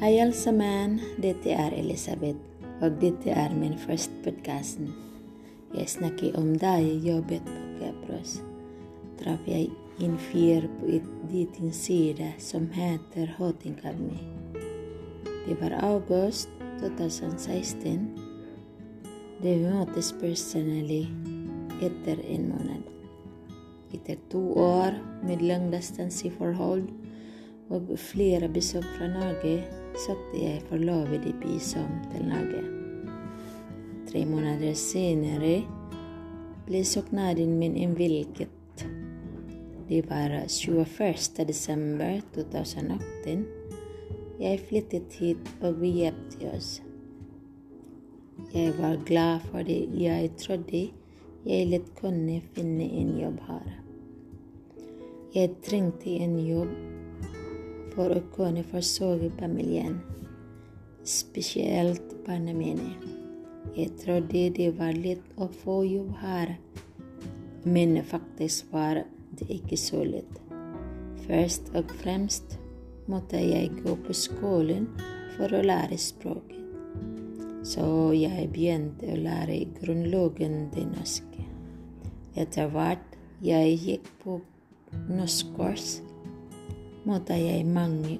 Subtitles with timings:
[0.00, 1.00] Hej alle sammen,
[1.44, 2.38] är Elisabeth,
[2.80, 4.78] och detta är min första podcast.
[5.78, 8.42] Jag snakker om dig, jobbet på Kepros.
[9.18, 9.70] Traff jeg
[10.00, 11.02] en fyr på et
[11.32, 14.18] datingside som heter Hoting Academy.
[15.48, 16.48] Det var august
[16.80, 18.08] 2016.
[19.42, 21.06] Det møttes personally
[21.80, 22.84] etter en månad.
[23.92, 24.92] Etter två år
[25.22, 27.05] med langdistanseforhold
[27.70, 29.56] og flere besøk fra Norge
[29.98, 32.62] søkte jeg forlovede visum til Norge.
[34.06, 35.56] Tre måneder senere
[36.66, 38.48] ble søknaden min innvilget.
[39.88, 41.46] Det var 21.
[41.48, 43.46] desember 2018.
[44.40, 46.82] Jeg flyttet hit, og vi giftet oss.
[48.54, 50.88] Jeg var glad fordi jeg trodde
[51.46, 53.72] jeg lett kunne finne en jobb her.
[55.34, 56.95] Jeg trengte en jobb
[57.96, 59.98] for å kunne forsørge familien,
[61.06, 62.92] spesielt barna mine.
[63.76, 66.56] Jeg trodde det var lett å få jobb her,
[67.64, 69.02] men faktisk var
[69.36, 70.42] det ikke så lett.
[71.26, 72.58] Først og fremst
[73.10, 74.86] måtte jeg gå på skolen
[75.36, 76.62] for å lære språket.
[77.66, 77.82] Så
[78.14, 81.46] jeg begynte å lære grunnlagen det norske.
[82.38, 84.38] Etter hvert jeg gikk på
[85.10, 85.96] norskkurs,
[87.06, 88.18] måtte jag mange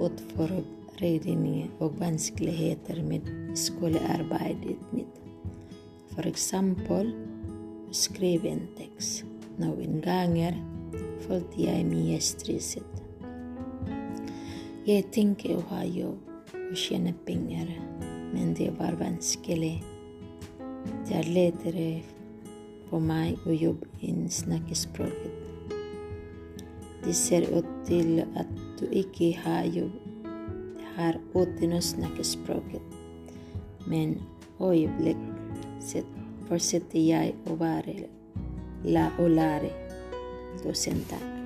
[0.00, 3.20] utfordringer och vanskligheter med
[3.58, 4.78] skolarbetet.
[4.90, 5.20] mitt.
[6.14, 7.12] exempel eksempel
[7.90, 7.92] å
[8.48, 9.24] en text.
[9.56, 10.64] Någon gånger
[11.20, 13.02] följde jag med stresset.
[14.84, 16.18] Jag tänkte ha jobb
[16.70, 17.80] och tjäna pengar,
[18.34, 19.84] men det var vanskligt.
[21.08, 22.02] Det är lättare
[22.90, 25.29] för mig att jobba innen snackspråket
[27.04, 29.90] det ser ut till att du icke har ju,
[30.96, 31.82] har uten
[32.22, 32.82] språket,
[33.86, 34.20] men
[34.60, 35.16] øyeblikk
[36.48, 37.82] fortsätter jag att vara
[38.84, 39.70] la og lære.
[40.62, 41.39] Tusen takk.